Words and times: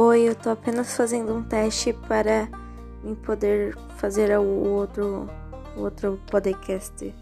Oi, 0.00 0.28
eu 0.28 0.34
tô 0.36 0.50
apenas 0.50 0.96
fazendo 0.96 1.34
um 1.34 1.42
teste 1.42 1.92
para 1.92 2.48
me 3.02 3.16
poder 3.16 3.76
fazer 3.96 4.38
o 4.38 4.44
outro, 4.44 5.28
outro 5.76 6.20
podcast. 6.30 7.12